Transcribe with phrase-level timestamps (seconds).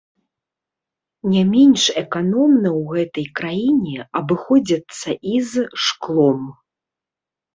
[1.31, 6.41] Не менш эканомна ў гэтай краіне абыходзяцца і з шклом.